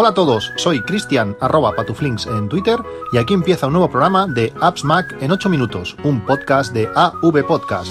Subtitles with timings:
[0.00, 2.78] Hola a todos, soy Cristian arroba patuflinks en Twitter
[3.12, 6.88] y aquí empieza un nuevo programa de Apps Mac en 8 minutos, un podcast de
[6.94, 7.90] AV Podcast.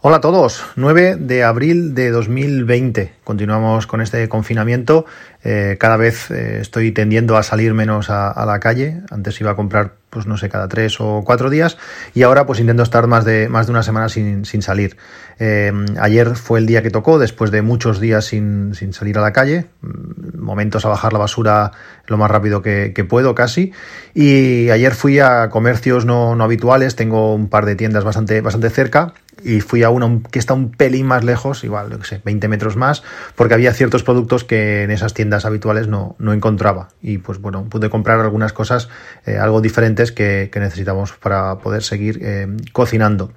[0.00, 3.12] Hola a todos, 9 de abril de 2020.
[3.24, 5.06] Continuamos con este confinamiento.
[5.44, 9.02] Eh, cada vez eh, estoy tendiendo a salir menos a, la calle.
[9.10, 11.76] Antes iba a comprar, pues no sé, cada tres o cuatro días.
[12.14, 14.96] Y ahora pues intento estar más de, más de una semana sin, salir.
[15.38, 19.32] Eh, ayer fue el día que tocó, después de muchos días sin, salir a la
[19.32, 19.66] calle.
[19.80, 21.72] Mm, momentos a bajar la basura
[22.08, 23.72] lo más rápido que, puedo, casi.
[24.14, 26.96] Y ayer fui a comercios no, no habituales.
[26.96, 30.70] Tengo un par de tiendas bastante, bastante cerca y fui a uno que está un
[30.70, 33.02] pelín más lejos, igual, no sé, 20 metros más,
[33.36, 36.88] porque había ciertos productos que en esas tiendas habituales no, no encontraba.
[37.00, 38.88] Y pues bueno, pude comprar algunas cosas
[39.26, 43.32] eh, algo diferentes que, que, necesitamos para poder seguir eh, cocinando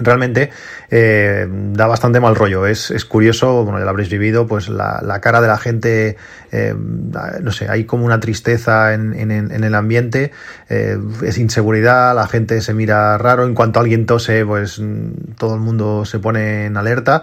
[0.00, 0.50] realmente
[0.90, 2.66] eh, da bastante mal rollo.
[2.66, 6.16] Es, es, curioso, bueno, ya lo habréis vivido, pues la, la cara de la gente,
[6.52, 10.32] eh, no sé, hay como una tristeza en, en, en el ambiente,
[10.68, 15.54] eh, es inseguridad, la gente se mira raro, en cuanto alguien tose, pues mm, todo
[15.54, 17.22] el mundo se pone en alerta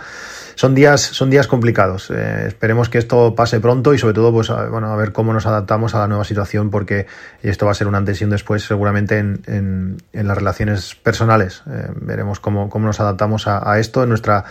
[0.55, 2.09] son días, son días complicados.
[2.09, 5.33] Eh, esperemos que esto pase pronto y sobre todo, pues, a, bueno, a ver cómo
[5.33, 7.05] nos adaptamos a la nueva situación, porque
[7.43, 10.95] esto va a ser un antes y un después seguramente en, en, en las relaciones
[10.95, 11.63] personales.
[11.69, 14.45] Eh, veremos cómo, cómo, nos adaptamos a, a, esto en nuestra,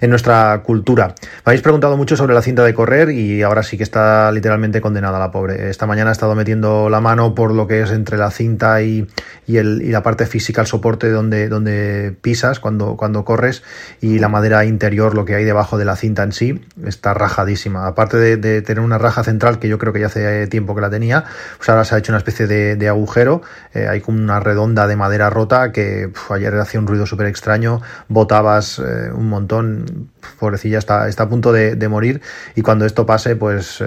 [0.00, 1.08] en nuestra cultura.
[1.08, 4.80] Me habéis preguntado mucho sobre la cinta de correr y ahora sí que está literalmente
[4.80, 5.70] condenada la pobre.
[5.70, 9.06] Esta mañana he estado metiendo la mano por lo que es entre la cinta y,
[9.46, 13.62] y, el, y la parte física, el soporte donde, donde pisas cuando, cuando corres
[14.00, 17.86] y la madera interior, lo que hay debajo de la cinta en sí está rajadísima.
[17.86, 20.90] Aparte de, tener una raja central, que yo creo que ya hace tiempo que la
[20.90, 21.24] tenía,
[21.56, 23.42] pues ahora se ha hecho una especie de, agujero.
[23.74, 27.80] Eh, hay como una redonda de madera rota que ayer hacía un ruido súper extraño,
[28.08, 30.10] botabas eh, un montón.
[30.38, 32.20] Pobrecilla está, está a punto de, morir
[32.54, 33.86] y cuando esto pase, pues eh,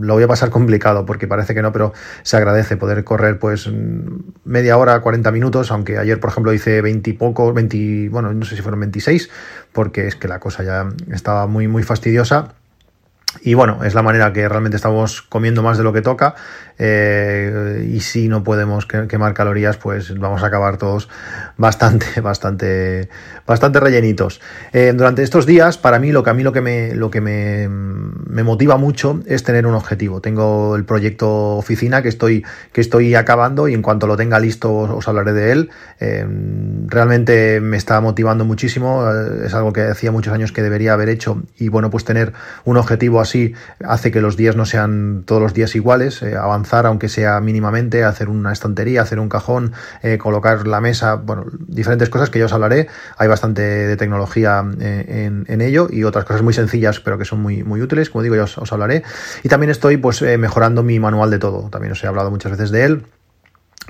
[0.00, 3.68] lo voy a pasar complicado porque parece que no, pero se agradece poder correr pues
[4.44, 8.44] media hora, 40 minutos, aunque ayer, por ejemplo, hice 20 y poco, 20, bueno, no
[8.44, 9.28] sé si fueron 26,
[9.72, 12.54] porque es que la cosa ya estaba muy, muy fastidiosa.
[13.46, 16.34] Y bueno, es la manera que realmente estamos comiendo más de lo que toca.
[16.78, 21.08] Eh, y si no podemos quemar calorías, pues vamos a acabar todos
[21.56, 23.08] bastante, bastante,
[23.46, 24.40] bastante rellenitos.
[24.72, 27.20] Eh, durante estos días, para mí, lo que a mí lo que me, lo que
[27.20, 30.20] me, me, motiva mucho es tener un objetivo.
[30.20, 34.74] Tengo el proyecto oficina que estoy, que estoy acabando y en cuanto lo tenga listo
[34.74, 35.70] os, hablaré de él.
[36.00, 36.26] Eh,
[36.88, 39.08] realmente me está motivando muchísimo.
[39.44, 42.32] Es algo que hacía muchos años que debería haber hecho y bueno, pues tener
[42.64, 43.35] un objetivo así
[43.84, 48.28] hace que los días no sean todos los días iguales, avanzar aunque sea mínimamente, hacer
[48.28, 49.72] una estantería, hacer un cajón,
[50.18, 52.88] colocar la mesa, bueno, diferentes cosas que yo os hablaré.
[53.16, 57.40] Hay bastante de tecnología eh, en, ello y otras cosas muy sencillas, pero que son
[57.40, 58.10] muy, muy útiles.
[58.10, 59.02] Como digo, yo os, hablaré.
[59.42, 61.68] Y también estoy pues eh, mejorando mi manual de todo.
[61.70, 63.06] También os he hablado muchas veces de él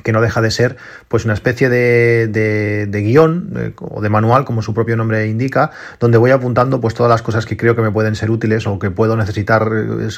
[0.02, 0.76] que no deja de ser
[1.08, 5.70] pues una especie de, de, guion o de manual, como su propio nombre indica,
[6.00, 8.78] donde voy apuntando pues todas las cosas que creo que me pueden ser útiles o
[8.78, 9.68] que puedo necesitar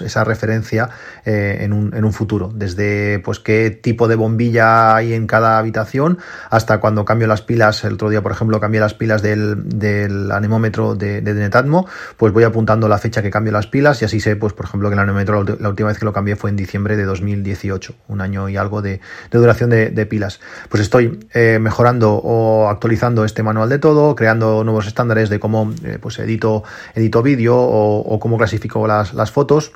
[0.04, 0.90] esa referencia
[1.24, 2.50] eh, en, un, en, un, futuro.
[2.54, 6.18] Desde pues qué tipo de bombilla hay en cada habitación
[6.50, 10.30] hasta cuando cambio las pilas, el otro día por ejemplo cambié las pilas del, del
[10.32, 11.86] anemómetro de, Netatmo,
[12.16, 14.88] pues voy apuntando la fecha que cambio las pilas y así sé pues por ejemplo
[14.88, 18.20] que el anemómetro la última vez que lo cambié fue en diciembre de 2018, un
[18.20, 19.00] año y algo de,
[19.30, 19.38] de
[19.68, 20.40] de, pilas.
[20.68, 25.72] Pues estoy eh, mejorando o actualizando este manual de todo, creando nuevos estándares de cómo
[25.84, 26.64] eh, pues edito,
[26.94, 29.72] edito vídeo o, cómo clasifico las, las fotos.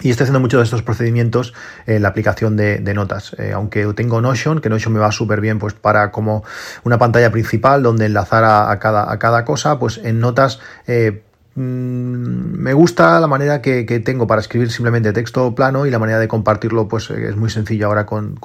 [0.00, 1.54] Y estoy haciendo muchos de estos procedimientos
[1.86, 3.36] en la aplicación de, notas.
[3.38, 6.42] Eh, aunque tengo Notion, que Notion me va súper bien pues para como
[6.82, 10.58] una pantalla principal donde enlazar a, cada, a cada cosa, pues en notas
[11.56, 16.26] me gusta la manera que, tengo para escribir simplemente texto plano y la manera de
[16.26, 18.40] compartirlo pues eh, es muy sencillo ahora con,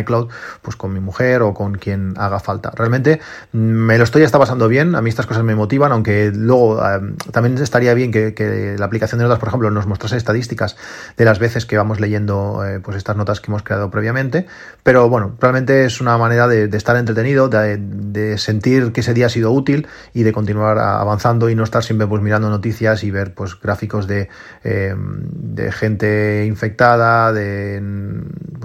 [0.00, 0.28] iCloud,
[0.62, 2.70] pues con mi mujer o con quien haga falta.
[2.74, 3.20] Realmente
[3.52, 6.82] mm, me lo estoy hasta pasando bien, a mí estas cosas me motivan, aunque luego
[6.82, 7.00] eh,
[7.32, 10.76] también estaría bien que, la aplicación de notas, por ejemplo, nos mostrase estadísticas
[11.16, 14.46] de las veces que vamos leyendo eh, pues estas notas que hemos creado previamente,
[14.82, 19.26] pero bueno, realmente es una manera de, estar entretenido, de, de, sentir que ese día
[19.26, 23.10] ha sido útil y de continuar avanzando y no estar siempre pues mirando noticias y
[23.10, 24.28] ver pues gráficos de,
[24.64, 27.82] eh, de gente infectada, de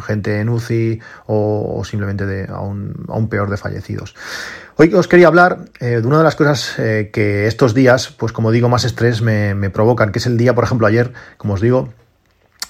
[0.06, 4.16] gente en UCI o, simplemente de aún, aún, peor de fallecidos.
[4.76, 8.32] Hoy os quería hablar eh, de una de las cosas eh, que estos días, pues
[8.32, 11.54] como digo, más estrés me, me provocan, que es el día, por ejemplo, ayer, como
[11.54, 11.94] os digo,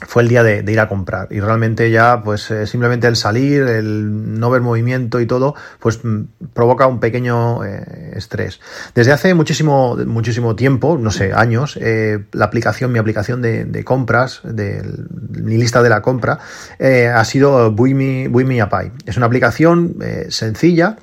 [0.06, 1.28] fue el día de, ir a comprar.
[1.32, 6.04] Y realmente ya pues eh, simplemente el salir el no ver movimiento y todo pues
[6.04, 6.24] mm,
[6.54, 8.60] provoca un pequeño eh, estrés.
[8.96, 14.42] Desde hace muchísimo muchísimo tiempo no sé años eh, la aplicación mi aplicación de, compras
[14.44, 14.84] de
[15.30, 16.40] mi lista de la compra
[16.80, 18.92] ha sido Buimi, Buimi Apai.
[19.06, 19.98] Es una aplicación
[20.30, 20.98] sencilla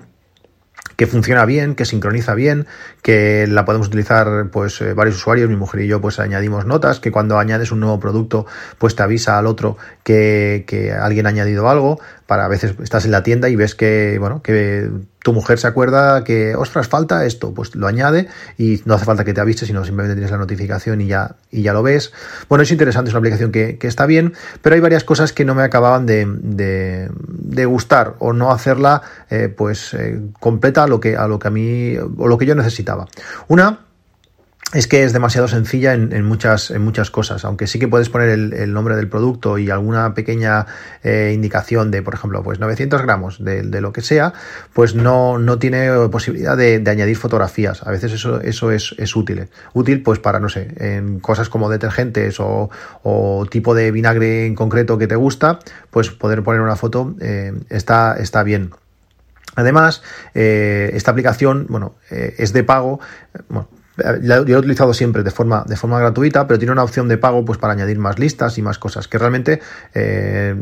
[1.00, 2.66] que funciona bien, que sincroniza bien,
[3.02, 7.00] que la podemos utilizar pues eh, varios usuarios, mi mujer y yo pues añadimos notas,
[7.00, 8.46] que cuando añades un nuevo producto
[8.78, 11.98] pues te avisa al otro que, que alguien ha añadido algo,
[12.30, 14.88] para a veces estás en la tienda y ves que, bueno, que
[15.22, 19.24] tu mujer se acuerda que, ostras, falta esto, pues lo añade y no hace falta
[19.24, 22.12] que te avise, sino simplemente tienes la notificación y ya, y ya lo ves.
[22.48, 25.56] Bueno, es interesante, es una aplicación que, está bien, pero hay varias cosas que no
[25.56, 31.16] me acababan de, de, gustar o no hacerla eh, pues eh, completa a lo que
[31.16, 32.89] a lo que a mí o lo que yo necesitaba.
[33.48, 33.80] Una
[34.72, 38.28] es que es demasiado sencilla en, muchas, en muchas cosas, aunque sí que puedes poner
[38.28, 40.66] el, nombre del producto y alguna pequeña
[41.02, 44.32] eh, indicación de, por ejemplo, pues 900 gramos de, lo que sea,
[44.72, 47.82] pues no, no tiene posibilidad de, añadir fotografías.
[47.84, 49.48] A veces eso, eso es, es, útil.
[49.72, 52.70] Útil, pues para, no sé, en cosas como detergentes o,
[53.50, 55.58] tipo de vinagre en concreto que te gusta,
[55.90, 58.70] pues poder poner una foto eh, está, está bien.
[59.56, 60.02] Además,
[60.34, 63.00] eh, esta aplicación, bueno, es de pago.
[63.48, 63.68] Bueno,
[64.22, 67.44] lo he utilizado siempre de forma, de forma gratuita, pero tiene una opción de pago
[67.44, 69.60] pues para añadir más listas y más cosas, que realmente
[69.94, 70.54] eh,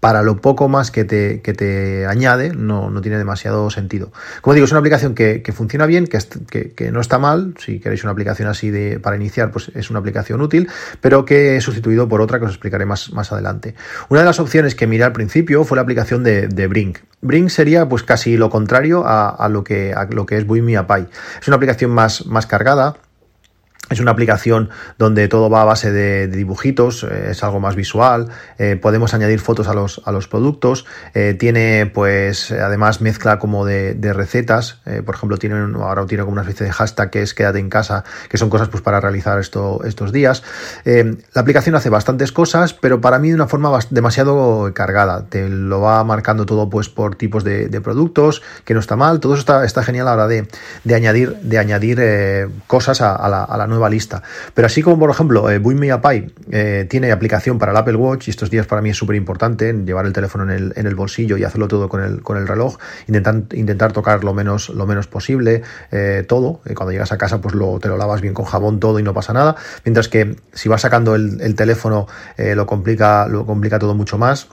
[0.00, 4.10] para lo poco más que te, que te añade no, no, tiene demasiado sentido.
[4.40, 6.18] Como digo, es una aplicación que, que funciona bien, que,
[6.50, 9.90] que, que, no está mal, si queréis una aplicación así de, para iniciar, pues es
[9.90, 10.68] una aplicación útil,
[11.00, 13.74] pero que he sustituido por otra que os explicaré más, más adelante.
[14.08, 16.98] Una de las opciones que miré al principio fue la aplicación de, de Brink.
[17.20, 20.74] Brink sería pues casi lo contrario a, a lo, que, a lo que es Buimi
[20.74, 22.96] Es una aplicación más, más cargada,
[23.90, 28.28] es una aplicación donde todo va a base de, dibujitos, eh, es algo más visual,
[28.58, 33.64] eh, podemos añadir fotos a los, a los productos, eh, tiene pues además mezcla como
[33.66, 37.58] de, recetas, por ejemplo tiene ahora tiene como una especie de hashtag que es quédate
[37.58, 40.42] en casa, que son cosas pues para realizar esto, estos días.
[40.84, 45.80] la aplicación hace bastantes cosas, pero para mí de una forma demasiado cargada, te lo
[45.80, 49.64] va marcando todo pues por tipos de, productos, que no está mal, todo eso está,
[49.64, 50.48] está genial a la hora de,
[50.84, 54.22] de añadir, de añadir cosas a, la, a la nueva lista.
[54.54, 55.60] Pero así como, por ejemplo, eh,
[56.50, 59.72] eh, tiene aplicación para el Apple Watch, y estos días para mí es súper importante
[59.72, 62.46] llevar el teléfono en el, en el, bolsillo y hacerlo todo con el, con el
[62.46, 66.60] reloj, intentar, intentar tocar lo menos, lo menos posible, eh, todo.
[66.66, 69.02] Eh, cuando llegas a casa, pues lo, te lo lavas bien con jabón todo y
[69.02, 69.56] no pasa nada.
[69.84, 72.06] Mientras que si vas sacando el, el teléfono,
[72.36, 74.48] lo, complica, lo complica todo mucho más.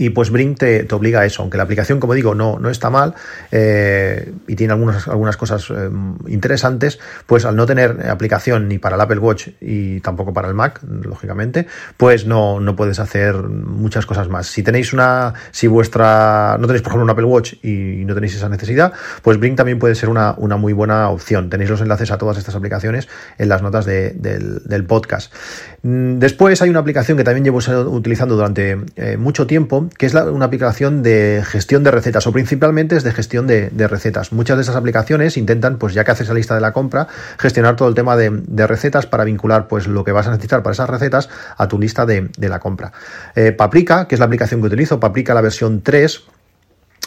[0.00, 2.70] Y pues Brink te, te, obliga a eso, aunque la aplicación, como digo, no, no
[2.70, 3.14] está mal
[3.52, 5.90] eh, y tiene algunas, algunas cosas eh,
[6.26, 10.54] interesantes, pues al no tener aplicación ni para el Apple Watch y tampoco para el
[10.54, 11.66] Mac, lógicamente,
[11.98, 14.46] pues no, no puedes hacer muchas cosas más.
[14.46, 18.36] Si tenéis una, si vuestra, no tenéis por ejemplo un Apple Watch y no tenéis
[18.36, 21.50] esa necesidad, pues Brink también puede ser una, una muy buena opción.
[21.50, 23.06] Tenéis los enlaces a todas estas aplicaciones
[23.36, 25.30] en las notas de, del, del, podcast.
[25.82, 27.58] Mm, después hay una aplicación que también llevo
[27.90, 32.96] utilizando durante eh, mucho tiempo, que es una aplicación de gestión de recetas, o principalmente
[32.96, 34.32] es de gestión de, recetas.
[34.32, 37.08] Muchas de esas aplicaciones intentan, pues ya que haces la lista de la compra,
[37.38, 40.72] gestionar todo el tema de, recetas para vincular pues lo que vas a necesitar para
[40.72, 42.92] esas recetas a tu lista de, la compra.
[43.34, 46.22] Eh, Paprika, que es la aplicación que utilizo, Paprika la versión 3,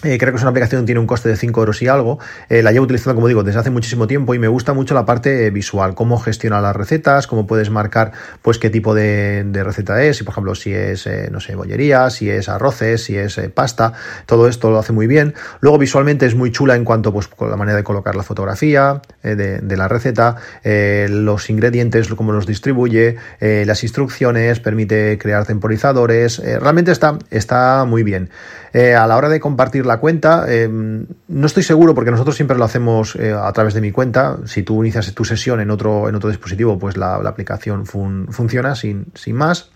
[0.04, 2.20] eh, creo que es una aplicación que tiene un coste de 5 euros y algo.
[2.50, 5.06] Eh, la llevo utilizando, como digo, desde hace muchísimo tiempo y me gusta mucho la
[5.06, 10.18] parte visual, cómo gestiona las recetas, cómo puedes marcar pues qué tipo de, receta es,
[10.18, 13.94] si por ejemplo si es, eh, no sé, bollería, si es arroces, si es pasta,
[14.26, 15.36] todo esto lo hace muy bien.
[15.62, 19.02] Luego visualmente es muy chula en cuanto pues con la manera de colocar la fotografía
[19.22, 27.18] de, la receta, los ingredientes, cómo los distribuye, las instrucciones, permite crear temporizadores, realmente está,
[27.32, 28.30] está muy bien.
[28.74, 30.46] a la hora de compartir la cuenta.
[30.48, 34.38] Eh, no estoy seguro porque nosotros siempre lo hacemos eh, a través de mi cuenta.
[34.46, 39.08] Si tú inicias tu sesión en otro, en otro dispositivo, pues la, aplicación funciona sin,
[39.16, 39.72] sin más.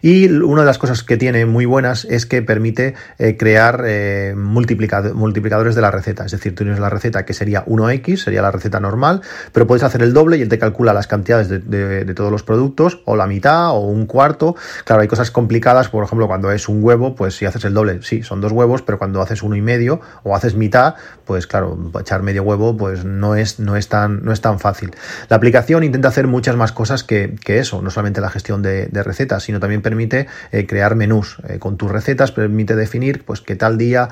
[0.00, 4.34] Y una de las cosas que tiene muy buenas es que permite eh, crear eh,
[4.36, 6.24] multiplicadores de la receta.
[6.24, 9.82] Es decir, tú tienes la receta que sería 1x, sería la receta normal, pero puedes
[9.82, 13.26] hacer el doble y él te calcula las cantidades de, todos los productos, o la
[13.26, 14.56] mitad, o un cuarto.
[14.84, 18.00] Claro, hay cosas complicadas, por ejemplo, cuando es un huevo, pues si haces el doble,
[18.02, 21.76] sí, son dos huevos, pero cuando haces uno y medio o haces mitad, pues claro,
[22.00, 24.94] echar medio huevo, pues no es, no es, tan, no es tan fácil.
[25.28, 29.37] La aplicación intenta hacer muchas más cosas que, eso, no solamente la gestión de, recetas
[29.40, 31.38] sino también permite eh, crear menús.
[31.48, 34.08] Eh, con tus recetas permite definir pues que tal día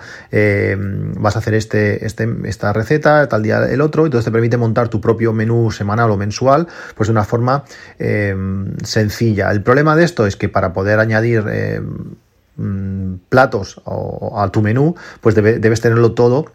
[1.19, 4.89] vas a hacer este, este, esta receta, tal día el otro, entonces te permite montar
[4.89, 7.65] tu propio menú semanal o mensual, pues de una forma
[8.83, 9.51] sencilla.
[9.51, 11.45] El problema de esto es que para poder añadir
[12.57, 16.47] mm, platos a tu menú, pues debes tenerlo todo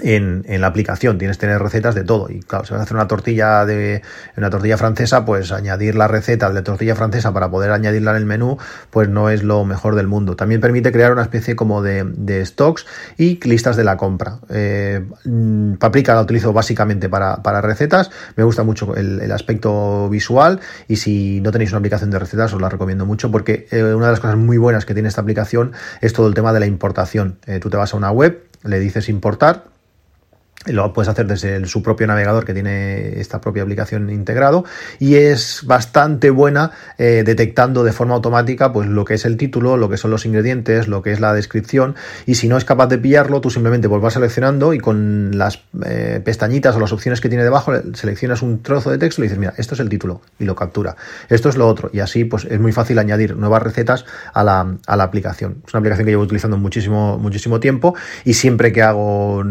[0.00, 1.18] en, en, la aplicación.
[1.18, 2.30] Tienes que tener recetas de todo.
[2.30, 4.02] Y claro, si vas a hacer una tortilla de
[4.36, 8.26] una tortilla francesa, pues añadir la receta de tortilla francesa para poder añadirla en el
[8.26, 8.58] menú,
[8.90, 10.36] pues no es lo mejor del mundo.
[10.36, 12.86] También permite crear una especie como de, stocks
[13.18, 14.38] y listas de la compra.
[14.48, 15.04] Eh,
[15.78, 18.10] Paprika la utilizo básicamente para, para recetas.
[18.36, 20.60] Me gusta mucho el, el, aspecto visual.
[20.88, 24.06] Y si no tenéis una aplicación de recetas, os la recomiendo mucho porque eh, una
[24.06, 26.66] de las cosas muy buenas que tiene esta aplicación es todo el tema de la
[26.66, 27.38] importación.
[27.46, 29.72] Eh, tú te vas a una web, le dices importar
[30.66, 34.64] lo puedes hacer desde su propio navegador que tiene esta propia aplicación integrado
[34.98, 39.76] y es bastante buena eh, detectando de forma automática pues lo que es el título,
[39.76, 42.86] lo que son los ingredientes, lo que es la descripción y si no es capaz
[42.86, 47.20] de pillarlo tú simplemente pues vas seleccionando y con las eh, pestañitas o las opciones
[47.20, 50.20] que tiene debajo seleccionas un trozo de texto y dices mira esto es el título
[50.38, 50.96] y lo captura,
[51.28, 54.76] esto es lo otro y así pues es muy fácil añadir nuevas recetas a la,
[54.86, 55.62] a la aplicación.
[55.66, 59.42] Es una aplicación que llevo utilizando muchísimo, muchísimo tiempo y siempre que hago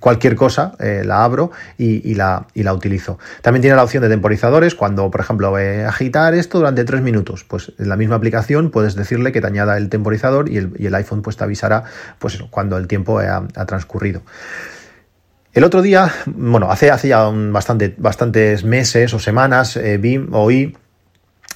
[0.00, 3.18] cualquier cosa eh, la abro y, la, la, utilizo.
[3.42, 7.44] También tiene la opción de temporizadores, cuando, por ejemplo, a agitar esto durante tres minutos,
[7.44, 11.22] pues en la misma aplicación puedes decirle que te añada el temporizador y el, iPhone
[11.22, 11.84] pues te avisará
[12.18, 14.22] pues cuando el tiempo ha, transcurrido.
[15.52, 20.76] El otro día, bueno, hace, hace ya bastante, bastantes meses o semanas, eh, vi, oí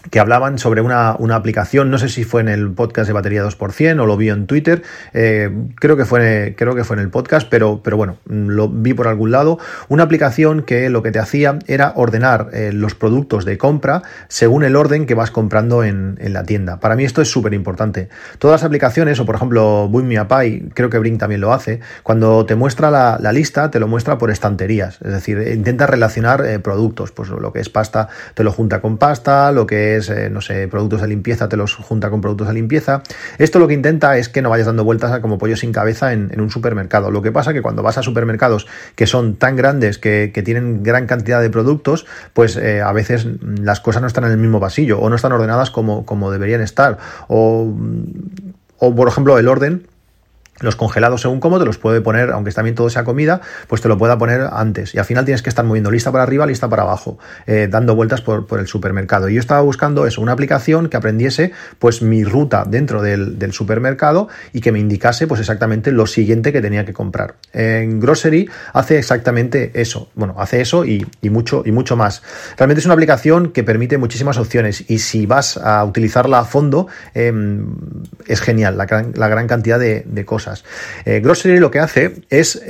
[0.08, 3.44] que hablaban sobre una, una, aplicación, no sé si fue en el podcast de batería
[3.44, 7.10] 2% o lo vi en Twitter, eh, creo, que fue, creo que fue en el
[7.10, 11.18] podcast, pero, pero bueno, lo vi por algún lado, una aplicación que lo que te
[11.18, 16.16] hacía era ordenar eh, los productos de compra según el orden que vas comprando en,
[16.20, 16.80] en la tienda.
[16.80, 18.08] Para mí esto es súper importante.
[18.38, 22.54] Todas las aplicaciones, o por ejemplo Buy creo que Brink también lo hace, cuando te
[22.54, 27.12] muestra la, la, lista, te lo muestra por estanterías, es decir, intenta relacionar eh, productos,
[27.12, 30.68] pues lo que es pasta te lo junta con pasta, lo que eh, no sé,
[30.68, 33.02] productos de limpieza, te los junta con productos de limpieza.
[33.38, 36.40] Esto lo que intenta es que no vayas dando vueltas como pollo sin cabeza en,
[36.40, 37.10] un supermercado.
[37.10, 41.06] Lo que pasa que cuando vas a supermercados que son tan grandes, que, tienen gran
[41.06, 44.98] cantidad de productos, pues eh, a veces las cosas no están en el mismo pasillo
[44.98, 46.98] o no están ordenadas como, como deberían estar.
[47.28, 47.74] O,
[48.78, 49.86] por ejemplo, el orden
[50.60, 53.88] los congelados según cómo te los puede poner, aunque también todo sea comida, pues te
[53.88, 54.94] lo pueda poner antes.
[54.94, 57.94] Y al final tienes que estar moviendo lista para arriba, lista para abajo, eh, dando
[57.94, 59.28] vueltas por, el supermercado.
[59.28, 64.28] Y yo estaba buscando eso, una aplicación que aprendiese pues mi ruta dentro del, supermercado
[64.52, 67.34] y que me indicase pues exactamente lo siguiente que tenía que comprar.
[67.52, 70.08] En Grocery hace exactamente eso.
[70.14, 72.22] Bueno, hace eso y, mucho, y mucho más.
[72.56, 76.86] Realmente es una aplicación que permite muchísimas opciones y si vas a utilizarla a fondo,
[77.14, 77.74] em,
[78.26, 78.84] es genial la,
[79.28, 80.49] gran cantidad de cosas.
[81.04, 82.60] Eh, Grocery lo que hace es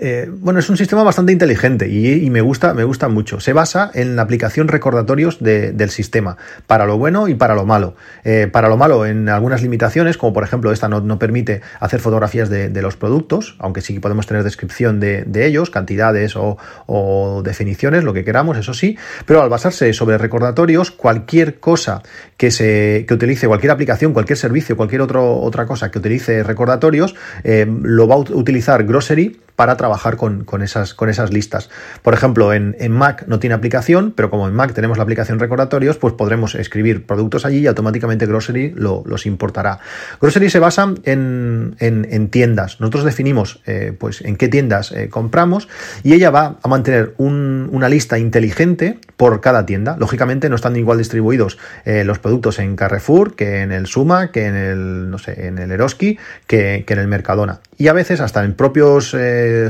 [0.00, 3.40] eh, bueno, es un sistema bastante inteligente y, me gusta, me gusta mucho.
[3.40, 7.94] Se basa en la aplicación recordatorios del sistema, para lo bueno y para lo malo.
[8.24, 12.48] Eh, para lo malo, en algunas limitaciones, como por ejemplo esta no, permite hacer fotografías
[12.48, 18.24] de, los productos, aunque sí podemos tener descripción de, ellos, cantidades o, definiciones, lo que
[18.24, 18.96] queramos, eso sí,
[19.26, 22.02] pero al basarse sobre recordatorios, cualquier cosa
[22.36, 27.66] que se que utilice, cualquier aplicación, cualquier servicio, cualquier otra cosa que utilice recordatorios, eh,
[27.82, 31.68] lo va a utilizar Grocery para trabajar con, esas, con esas listas.
[32.02, 35.96] Por ejemplo, en, Mac no tiene aplicación, pero como en Mac tenemos la aplicación recordatorios,
[35.96, 39.80] pues podremos escribir productos allí y automáticamente Grocery los importará.
[40.20, 42.78] Grocery se basa en, tiendas.
[42.78, 45.66] Nosotros definimos eh, pues, en qué tiendas eh, compramos
[46.04, 49.96] y ella va a mantener una lista inteligente por cada tienda.
[49.98, 54.46] Lógicamente no están igual distribuidos eh, los productos en Carrefour que en el Suma, que
[54.46, 57.58] en el, no sé, en el Eroski, que, que en el Mercadona.
[57.78, 59.16] Y a veces hasta en propios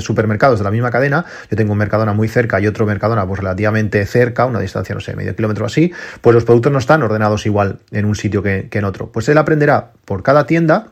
[0.02, 3.40] supermercados de la misma cadena, yo tengo un Mercadona muy cerca y otro Mercadona pues
[3.40, 7.46] relativamente cerca, una distancia, no sé, medio kilómetro así, pues los productos no están ordenados
[7.46, 9.10] igual en un sitio que, que en otro.
[9.10, 10.88] Pues él aprenderá por cada tienda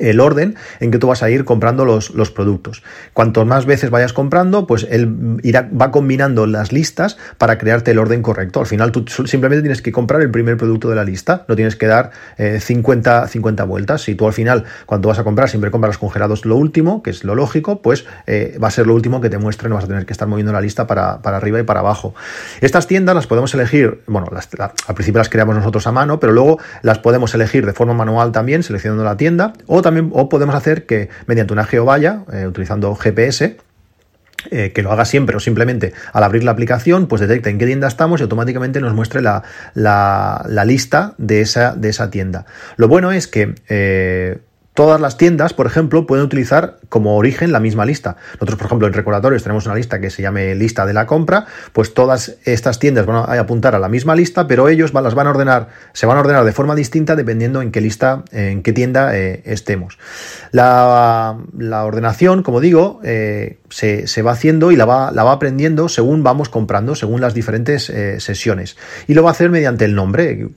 [0.00, 2.82] el orden en que tú vas a ir comprando los, los, productos.
[3.12, 7.98] Cuanto más veces vayas comprando, pues él irá, va combinando las listas para crearte el
[7.98, 8.60] orden correcto.
[8.60, 11.76] Al final tú simplemente tienes que comprar el primer producto de la lista, no tienes
[11.76, 14.02] que dar 50, eh, 50 vueltas.
[14.02, 17.24] Si tú al final, cuando vas a comprar, siempre compras congelados lo último, que es
[17.24, 19.88] lo lógico, pues eh, va a ser lo último que te muestre, no vas a
[19.88, 22.14] tener que estar moviendo la lista para, para arriba y para abajo.
[22.60, 26.32] Estas tiendas las podemos elegir, bueno, las, al principio las creamos nosotros a mano, pero
[26.32, 30.56] luego las podemos elegir de forma manual también, seleccionando la tienda, o también o podemos
[30.56, 33.56] hacer que mediante una geovalla, eh, utilizando GPS,
[34.50, 37.66] eh, que lo haga siempre o simplemente al abrir la aplicación, pues detecta en qué
[37.66, 42.46] tienda estamos y automáticamente nos muestre la, la, lista de esa, de esa tienda.
[42.76, 44.38] Lo bueno es que eh,
[44.76, 48.18] Todas las tiendas, por ejemplo, pueden utilizar como origen la misma lista.
[48.34, 51.46] Nosotros, por ejemplo, en recordatorios tenemos una lista que se llame lista de la compra,
[51.72, 55.28] pues todas estas tiendas van a apuntar a la misma lista, pero ellos las van
[55.28, 58.74] a ordenar, se van a ordenar de forma distinta dependiendo en qué lista, en qué
[58.74, 59.96] tienda eh, estemos.
[60.52, 61.38] La,
[61.82, 67.22] ordenación, como digo, eh, se, va haciendo y la va, aprendiendo según vamos comprando, según
[67.22, 68.76] las diferentes eh, sesiones.
[69.06, 70.50] Y lo va a hacer mediante el nombre.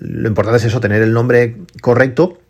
[0.00, 2.40] Lo importante es eso, tener el nombre correcto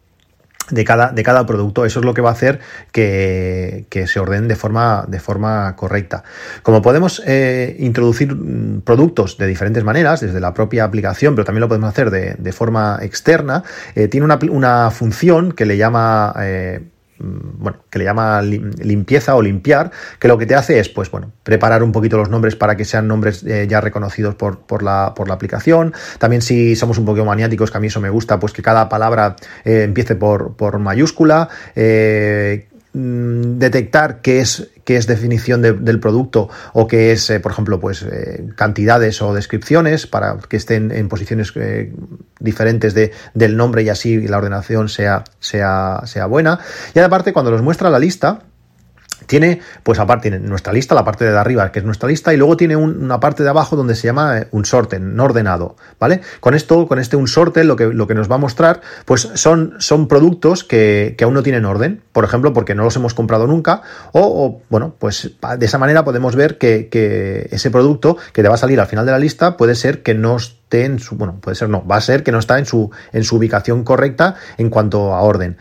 [0.70, 1.84] de cada, de cada producto.
[1.84, 2.60] Eso es lo que va a hacer
[2.92, 6.24] que, se ordenen de forma, de forma correcta.
[6.62, 11.60] Como podemos eh, introducir mm, productos de diferentes maneras, desde la propia aplicación, pero también
[11.60, 16.80] lo podemos hacer de, forma externa, eh, tiene una, una, función que le llama eh,
[17.18, 21.32] bueno, que le llama limpieza o limpiar, que lo que te hace es, pues bueno,
[21.42, 25.12] preparar un poquito los nombres para que sean nombres eh, ya reconocidos por, por, la,
[25.14, 25.94] por la aplicación.
[26.18, 28.88] También si somos un poquito maniáticos, que a mí eso me gusta, pues que cada
[28.88, 31.48] palabra eh, empiece por, por mayúscula.
[31.74, 37.50] Eh, Mm, detectar qué es, qué es definición del producto o qué es, eh, por
[37.50, 41.92] ejemplo, pues eh, cantidades o descripciones para que estén en posiciones eh,
[42.38, 46.60] diferentes de, del nombre y así la ordenación sea, sea, sea buena.
[46.94, 48.44] Y aparte, cuando nos muestra la lista,
[49.26, 52.56] tiene, pues aparte, nuestra lista, la parte de arriba, que es nuestra lista, y luego
[52.56, 56.20] tiene una parte de abajo donde se llama eh, un sorten, no ordenado, ¿vale?
[56.40, 59.28] Con esto, con este un sorten, lo que, lo que nos va a mostrar, pues
[59.34, 63.46] son, son productos que, aún no tienen orden, por ejemplo, porque no los hemos comprado
[63.46, 68.48] nunca, o, bueno, pues de esa manera podemos ver que, que, ese producto que te
[68.48, 71.16] va a salir al final de la lista puede ser que no esté en su,
[71.16, 73.84] bueno, puede ser no, va a ser que no está en su, en su ubicación
[73.84, 75.56] correcta en cuanto a orden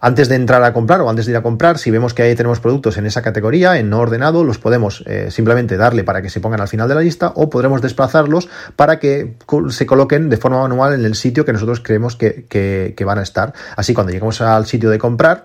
[0.00, 2.34] antes de entrar a comprar o antes de ir a comprar, si vemos que ahí
[2.34, 6.30] tenemos productos en esa categoría, en no ordenado, los podemos eh, simplemente darle para que
[6.30, 9.36] se pongan al final de la lista o podremos desplazarlos para que
[9.70, 13.22] se coloquen de forma manual en el sitio que nosotros creemos que, que van a
[13.22, 13.52] estar.
[13.76, 15.44] Así cuando lleguemos al sitio de comprar,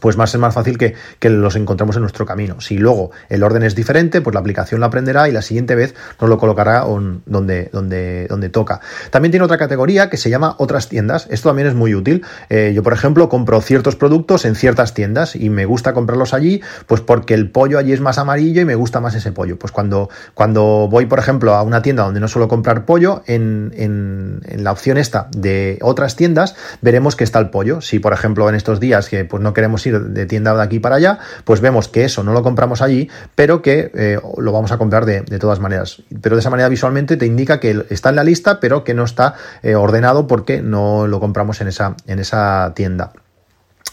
[0.00, 0.94] pues a ser más fácil que,
[1.28, 2.60] los encontremos en nuestro camino.
[2.60, 5.94] Si luego el orden es diferente, pues la aplicación lo aprenderá y la siguiente vez
[6.20, 8.80] nos lo colocará donde, donde, donde toca.
[9.10, 11.26] También tiene otra categoría que se llama otras tiendas.
[11.30, 12.24] Esto también es muy útil.
[12.50, 16.62] Eh, yo, por ejemplo, compro ciertos productos en ciertas tiendas y me gusta comprarlos allí,
[16.86, 19.58] pues porque el pollo allí es más amarillo y me gusta más ese pollo.
[19.58, 23.72] Pues cuando, cuando voy, por ejemplo, a una tienda donde no suelo comprar pollo, en,
[23.76, 27.80] en, en la opción esta de otras tiendas, veremos que está el pollo.
[27.80, 30.78] Si, por ejemplo, en estos días que pues no queremos ir de tienda de aquí
[30.78, 34.72] para allá, pues vemos que eso no lo compramos allí, pero que eh, lo vamos
[34.72, 36.02] a comprar de, todas maneras.
[36.22, 39.04] Pero de esa manera visualmente te indica que está en la lista, pero que no
[39.04, 43.12] está eh, ordenado porque no lo compramos en esa, en esa tienda.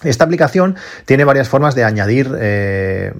[0.03, 3.13] Esta aplicación tiene varias formas de añadir eh,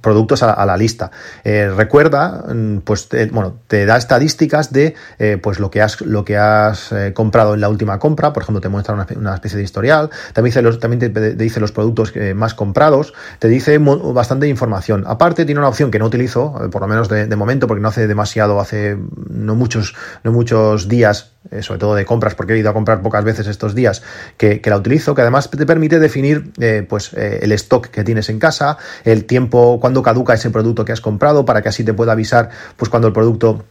[0.00, 1.10] productos a, la lista.
[1.44, 6.24] Eh, recuerda, mm, pues bueno, te da estadísticas de eh, pues lo que has, lo
[6.24, 9.64] que has eh, comprado en la última compra, por ejemplo, te muestra una, especie de
[9.64, 15.04] historial, también, dice también te, dice los productos más comprados, te dice bastante información.
[15.06, 17.88] Aparte, tiene una opción que no utilizo, por lo menos de, de momento, porque no
[17.88, 18.96] hace demasiado, hace
[19.28, 23.24] no muchos, no muchos días sobre todo de compras, porque he ido a comprar pocas
[23.24, 24.02] veces estos días,
[24.36, 28.28] que, la utilizo, que además te permite definir eh, pues, eh, el stock que tienes
[28.28, 31.92] en casa, el tiempo, cuando caduca ese producto que has comprado, para que así te
[31.92, 33.64] pueda avisar pues, cuando el producto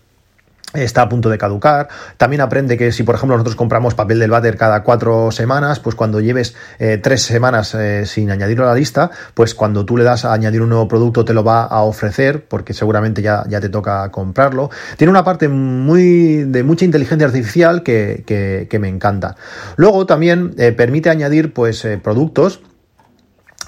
[0.73, 1.89] está a punto de caducar.
[2.17, 5.95] También aprende que si, por ejemplo, nosotros compramos papel del váter cada cuatro semanas, pues
[5.95, 10.03] cuando lleves eh, tres semanas eh, sin añadirlo a la lista, pues cuando tú le
[10.03, 13.59] das a añadir un nuevo producto te lo va a ofrecer, porque seguramente ya, ya
[13.59, 14.69] te toca comprarlo.
[14.97, 19.35] Tiene una parte muy de mucha inteligencia artificial que, que, me encanta.
[19.75, 22.61] Luego también eh, permite añadir pues productos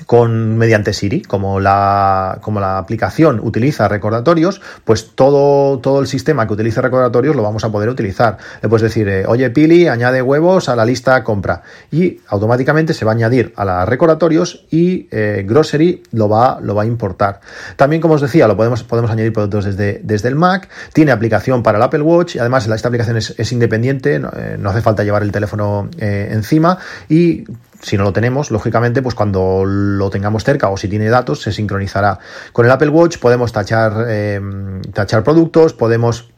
[0.06, 6.48] con mediante Siri, como la, como la aplicación utiliza recordatorios, pues todo, todo el sistema
[6.48, 8.38] que utilice recordatorios lo vamos a poder utilizar.
[8.62, 13.06] Le puedes decir, eh, oye Pili, añade huevos a la lista compra y automáticamente se
[13.06, 17.42] va a añadir a los recordatorios y eh, Grocery lo va, lo va a importar.
[17.76, 21.64] También, como os decía, lo podemos, podemos añadir productos desde, desde el Mac, tiene aplicación
[21.64, 25.04] para el Apple Watch y además esta aplicación es, independiente, no, eh, no, hace falta
[25.04, 26.78] llevar el teléfono encima
[27.10, 27.44] y
[27.82, 31.52] si no lo tenemos, lógicamente, pues cuando lo tengamos cerca o si tiene datos, se
[31.52, 32.20] sincronizará.
[32.54, 36.30] Con el Apple Watch podemos tachar, em, tachar productos, podemos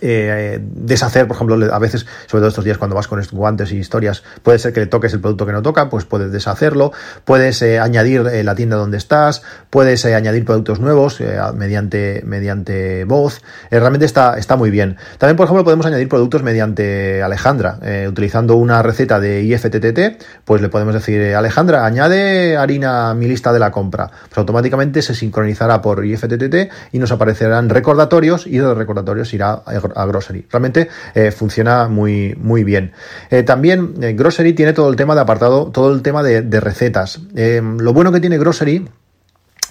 [0.00, 3.78] eh, deshacer, por ejemplo, a veces, sobre todo estos días cuando vas con guantes y
[3.78, 6.92] historias, puede ser que le toques el producto que no toca, pues puedes deshacerlo,
[7.24, 11.20] puedes eh, añadir eh, la tienda donde estás, puedes añadir productos nuevos
[11.54, 14.96] mediante, mediante voz, realmente está, está muy bien.
[15.16, 20.68] También, por ejemplo, podemos añadir productos mediante Alejandra, utilizando una receta de IFTTT, pues le
[20.68, 25.80] podemos decir, Alejandra, añade harina a mi lista de la compra, pues automáticamente se sincronizará
[25.82, 30.46] por IFTTT y nos aparecerán recordatorios y los recordatorios irá a a Grocery.
[30.50, 32.92] Realmente eh, funciona muy, muy bien.
[33.30, 37.20] Eh, también eh, Grocery tiene todo el tema de apartado, todo el tema de, recetas.
[37.34, 38.88] lo bueno que tiene Grocery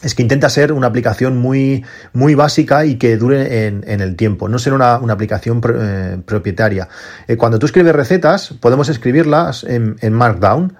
[0.04, 4.48] es que intenta ser una aplicación muy, muy básica y que dure en, el tiempo,
[4.48, 5.60] no ser una, aplicación
[6.26, 6.88] propietaria.
[7.38, 10.78] cuando tú escribes recetas, podemos escribirlas en, en Markdown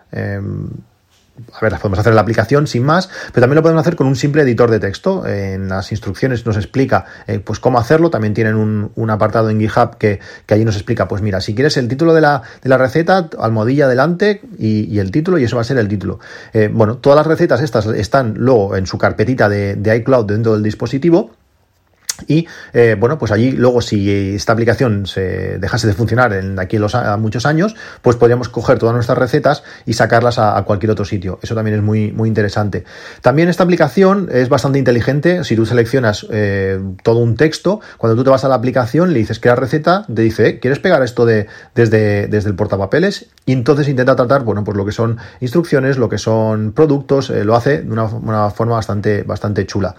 [1.54, 3.96] a ver, las podemos hacer en la aplicación sin más, pero también lo podemos hacer
[3.96, 5.26] con un simple editor de texto.
[5.28, 8.10] En las instrucciones nos explica eh, pues cómo hacerlo.
[8.10, 11.78] También tienen un, apartado en GitHub que, que, allí nos explica, pues mira, si quieres
[11.78, 15.62] el título de la, de la receta, almohadilla adelante y, el título, y eso va
[15.62, 16.20] a ser el título.
[16.54, 20.64] Eh, bueno, todas las recetas estas están luego en su carpetita de iCloud dentro del
[20.64, 21.32] dispositivo
[22.26, 26.78] y eh, bueno, pues allí luego si esta aplicación se dejase de funcionar en aquí
[26.78, 31.06] los, a muchos años, pues podríamos coger todas nuestras recetas y sacarlas a, cualquier otro
[31.06, 31.40] sitio.
[31.42, 32.84] Eso también es muy, muy interesante.
[33.22, 35.44] También esta aplicación es bastante inteligente.
[35.44, 39.20] Si tú seleccionas eh, todo un texto, cuando tú te vas a la aplicación, le
[39.20, 43.28] dices crear receta, te dice, eh, ¿quieres pegar esto de, desde, desde el portapapeles?
[43.46, 47.56] Y entonces intenta tratar, bueno, pues lo que son instrucciones, lo que son productos, lo
[47.56, 49.96] hace de una, forma bastante, bastante chula.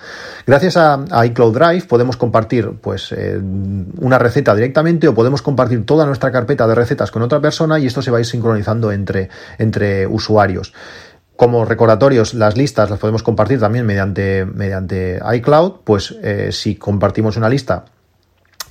[0.47, 3.41] Gracias a, a iCloud Drive podemos compartir pues eh,
[4.01, 7.87] una receta directamente o podemos compartir toda nuestra carpeta de recetas con otra persona y
[7.87, 10.73] esto se va a ir sincronizando entre, entre usuarios.
[11.37, 17.37] Como recordatorios, las listas las podemos compartir también mediante, mediante iCloud, pues eh, si compartimos
[17.37, 17.85] una lista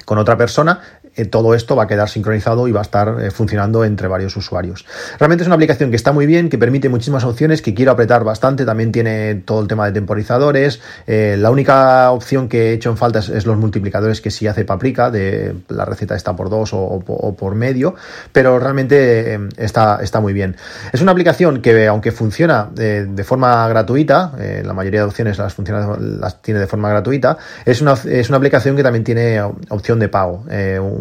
[0.03, 0.79] con otra persona,
[1.17, 4.37] eh, todo esto va a quedar sincronizado y va a estar eh, funcionando entre varios
[4.37, 4.85] usuarios.
[5.19, 8.23] Realmente es una aplicación que está muy bien, que permite muchísimas opciones, que quiero apretar
[8.23, 10.79] bastante, también tiene todo el tema de temporizadores.
[11.07, 14.63] Eh, la única opción que he hecho en falta es, los multiplicadores que sí hace
[14.63, 17.95] Paprika, de la receta está por dos o, por medio,
[18.31, 20.55] pero realmente está, está muy bien.
[20.93, 25.97] Es una aplicación que, aunque funciona de forma gratuita, la mayoría de opciones las, funciona,
[25.97, 30.09] las tiene de forma gratuita, es una, es una aplicación que también tiene opción de
[30.09, 30.43] pago.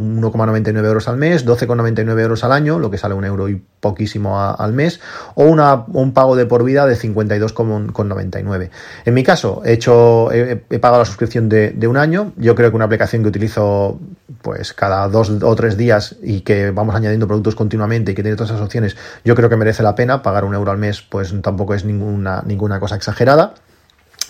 [0.06, 4.40] 1,99 euros al mes, 12,99 euros al año, lo que sale un euro y poquísimo
[4.40, 5.00] al mes,
[5.34, 8.70] o una, un pago de por vida de 52,99.
[9.04, 12.32] En mi caso, he, hecho, he, pagado la suscripción de, de, un año.
[12.36, 13.98] Yo creo que una aplicación que utilizo
[14.42, 18.36] pues cada dos o tres días y que vamos añadiendo productos continuamente y que tiene
[18.36, 20.22] todas esas opciones, yo creo que merece la pena.
[20.22, 23.54] Pagar un euro al mes, pues tampoco es ninguna, ninguna cosa exagerada.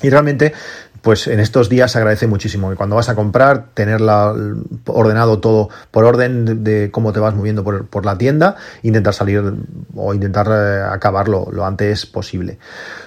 [0.03, 0.53] Y realmente
[1.03, 2.71] pues en estos días se agradece muchísimo.
[2.71, 4.35] Que cuando vas a comprar, tenerla
[4.87, 9.43] ordenado todo por orden de, cómo te vas moviendo por, la tienda, intentar salir
[9.95, 12.59] o intentar eh, acabarlo lo antes posible.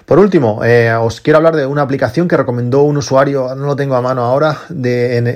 [0.05, 3.75] Por último, eh, os quiero hablar de una aplicación que recomendó un usuario, no lo
[3.75, 5.27] tengo a mano ahora, en,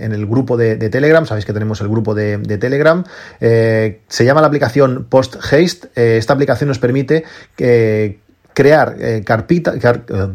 [0.00, 3.04] el grupo de, Telegram, sabéis que tenemos el grupo de, Telegram,
[3.40, 7.24] eh, se llama la aplicación Post Haste, esta aplicación nos permite
[7.56, 8.20] que
[8.54, 9.72] crear eh, eh,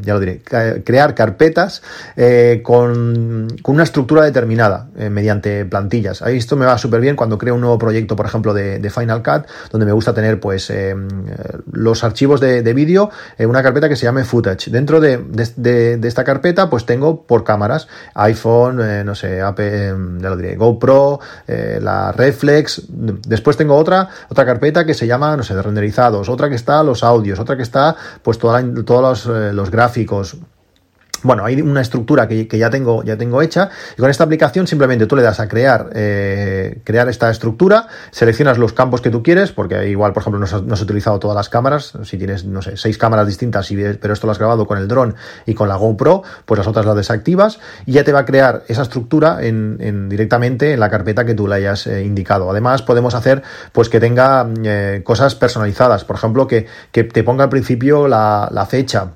[0.02, 0.42] ya lo diré,
[0.84, 1.82] crear carpetas
[2.16, 6.22] eh, con, una estructura determinada mediante plantillas.
[6.22, 9.22] Ahí esto me va súper bien cuando creo un nuevo proyecto, por ejemplo, de, Final
[9.22, 10.72] Cut, donde me gusta tener pues
[11.72, 14.72] los archivos de, vídeo en una carpeta que se llame footage.
[14.72, 19.54] Dentro de, esta carpeta, pues tengo por cámaras, iPhone, no sé, ya
[20.30, 21.20] lo diré, GoPro,
[21.82, 22.84] la Reflex.
[22.90, 26.82] Después tengo otra, otra carpeta que se llama, no sé, de renderizados, otra que está
[26.84, 30.38] los audios, otra que está pues todos los, eh, los gráficos,
[31.24, 35.06] bueno, hay una estructura que, ya, tengo, ya tengo hecha y con esta aplicación simplemente
[35.08, 39.52] tú le das a crear, eh, crear esta estructura, seleccionas los campos que tú quieres,
[39.52, 42.98] porque igual, por ejemplo, no has, utilizado todas las cámaras, si tienes, no sé, seis
[42.98, 46.58] cámaras distintas, pero esto lo has grabado con el dron y con la GoPro, pues
[46.58, 50.80] las otras las desactivas y ya te va a crear esa estructura en, directamente en
[50.80, 52.50] la carpeta que tú le hayas eh, indicado.
[52.50, 57.50] Además, podemos hacer pues que tenga eh, cosas personalizadas, por ejemplo, que, te ponga al
[57.50, 59.14] principio la, la fecha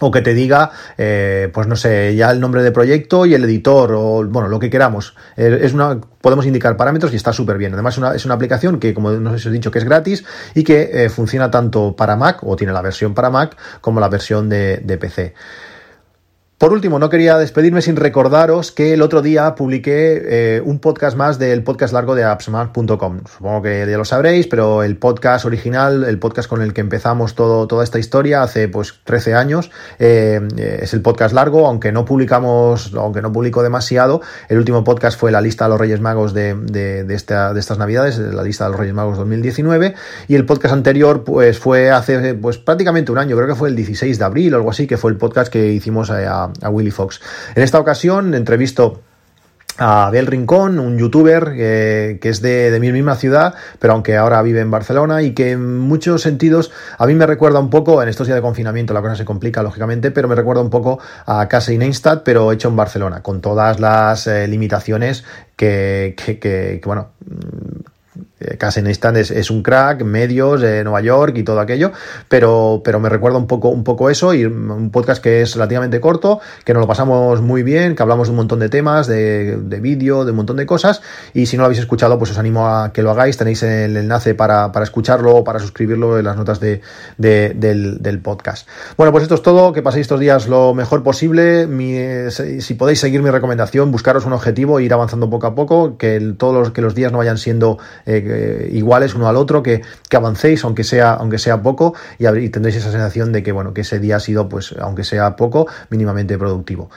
[0.00, 3.44] o que te diga, eh, pues no sé, ya el nombre de proyecto y el
[3.44, 5.14] editor, o bueno, lo que queramos.
[5.36, 7.72] Eh, es una, podemos indicar parámetros y está súper bien.
[7.74, 11.08] Además, es una aplicación que, como nos he dicho, que es gratis y que eh,
[11.08, 14.98] funciona tanto para Mac, o tiene la versión para Mac, como la versión de, de
[14.98, 15.34] PC.
[16.58, 20.22] Por último, no quería despedirme sin recordaros que el otro día publiqué
[20.56, 23.20] eh, un podcast más del podcast largo de appsmart.com.
[23.26, 27.34] Supongo que ya lo sabréis, pero el podcast original, el podcast con el que empezamos
[27.34, 32.06] todo, toda esta historia hace pues 13 años, eh, es el podcast largo, aunque no
[32.06, 34.22] publicamos, aunque no publico demasiado.
[34.48, 38.16] El último podcast fue la lista de los Reyes Magos de, de, de estas Navidades,
[38.16, 39.94] la lista de los Reyes Magos 2019,
[40.26, 43.76] y el podcast anterior pues fue hace pues prácticamente un año, creo que fue el
[43.76, 46.90] 16 de abril o algo así, que fue el podcast que hicimos a a, Willy
[46.90, 47.20] Fox.
[47.54, 49.02] En esta ocasión entrevisto
[49.78, 54.60] a Abel Rincón, un youtuber que es de, mi misma ciudad, pero aunque ahora vive
[54.60, 58.26] en Barcelona y que en muchos sentidos a mí me recuerda un poco, en estos
[58.26, 61.72] días de confinamiento la cosa se complica lógicamente, pero me recuerda un poco a Casa
[61.72, 65.24] Inenstat, pero hecho en Barcelona, con todas las eh, limitaciones
[65.56, 67.10] que, que, bueno,
[68.56, 71.92] eh, Kazakhstan es, es un crack, medios, de Nueva York y todo aquello,
[72.28, 76.00] pero, pero me recuerda un poco, un poco eso y un podcast que es relativamente
[76.00, 79.56] corto, que nos lo pasamos muy bien, que hablamos de un montón de temas, de,
[79.56, 81.02] de vídeo, de un montón de cosas
[81.34, 83.96] y si no lo habéis escuchado pues os animo a que lo hagáis, tenéis el
[83.96, 86.80] enlace para, para escucharlo o para suscribirlo en las notas de,
[87.18, 88.66] de, del, podcast.
[88.96, 91.98] Bueno, pues esto es todo, que paséis estos días lo mejor posible, mi,
[92.30, 96.34] si podéis seguir mi recomendación, buscaros un objetivo e ir avanzando poco a poco, que
[96.38, 97.78] todos los, que los días no vayan siendo
[98.46, 102.76] eh, iguales uno al otro, que, que, avancéis, aunque sea, aunque sea poco, y, tendréis
[102.76, 106.38] esa sensación de que, bueno, que ese día ha sido, pues, aunque sea poco, mínimamente
[106.38, 106.90] productivo.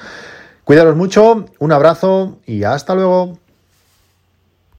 [0.63, 3.39] Cuidaros mucho, un abrazo y hasta luego.